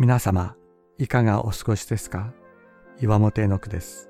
[0.00, 0.56] 皆様、
[0.96, 2.32] いかがお過ごしですか？
[3.02, 4.08] 岩本絵の句です。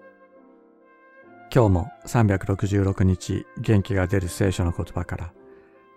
[1.53, 5.33] 今日も366日元気が出る聖書の言葉から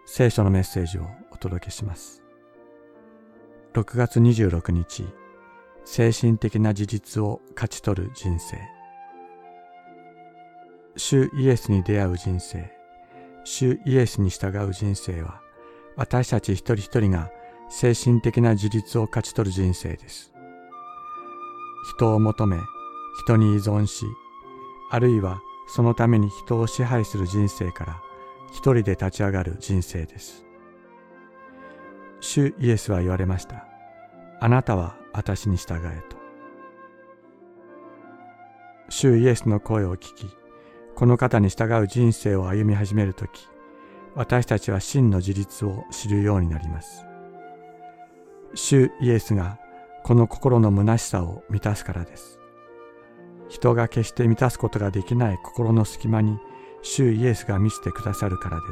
[0.07, 2.23] 聖書のメッセージをお届けします。
[3.75, 5.05] 6月26日、
[5.85, 8.57] 精神的な事実を勝ち取る人生。
[10.97, 12.71] 主イエスに出会う人生、
[13.43, 15.39] 主イエスに従う人生は
[15.95, 17.29] 私たち一人一人が
[17.69, 20.33] 精神的な自立を勝ち取る人生です。
[21.95, 22.57] 人を求め、
[23.23, 24.05] 人に依存し、
[24.89, 28.01] あるいはそのために人を支配する人生から
[28.51, 30.45] 一人で立ち上がる人生です。
[32.19, 33.65] 主イエスは言われました。
[34.39, 36.17] あなたは私に従えと。
[38.89, 40.27] 主イエスの声を聞き、
[40.95, 43.47] この方に従う人生を歩み始めるとき、
[44.15, 47.03] 私たちは真の自立を知るようになります。
[48.55, 49.57] 主イエスが
[50.03, 52.39] この心の虚しさを満たすからです。
[53.49, 56.37] 人が決して満たすことができない心の隙間に
[56.81, 58.63] 主イエスが見せてくださるからで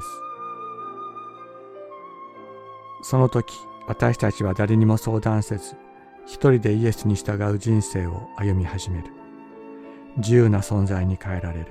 [3.04, 3.09] す。
[3.09, 3.54] その時
[3.88, 5.76] 私たちは誰にも相談せず
[6.26, 9.06] 一人でイエスに従う人生を歩み始める。
[10.18, 11.68] 自由な存在に変えられる。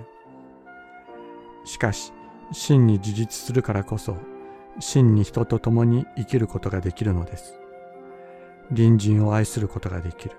[1.64, 2.12] しかし
[2.52, 4.16] 真に自立するからこそ
[4.80, 7.60] 真に人と共に生きることができるのです。
[8.74, 10.36] 隣人を愛することができる。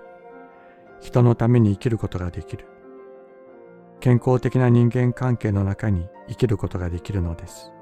[1.00, 2.66] 人のために生きることができる。
[4.00, 7.72] 健康的な人間関係の中に生きることができるのです。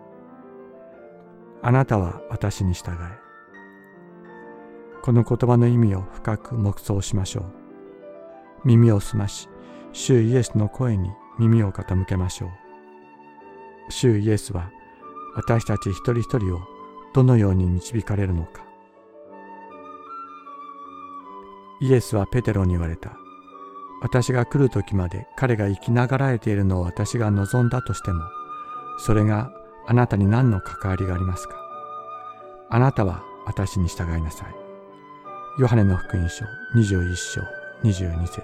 [1.63, 2.97] あなたは私に従え。
[5.03, 7.45] この言葉の意味を深く黙想しましょう。
[8.65, 9.49] 耳を澄まし、
[9.93, 12.51] 主イエスの声に耳を傾けましょう。
[13.91, 14.71] 主イエスは
[15.35, 16.61] 私たち一人一人を
[17.15, 18.70] どのように導かれるのか。
[21.81, 23.13] イエスはペテロに言われた。
[24.03, 28.25] 私が来る時まで彼が生きながらえているのを私が望んだとしても、
[28.99, 29.51] それが
[29.87, 31.57] あなたに何の関わりがありますか？
[32.71, 34.55] あなたは私に従いなさい。
[35.59, 36.45] ヨハネの福音書
[36.77, 37.43] 21章
[37.83, 38.41] 22節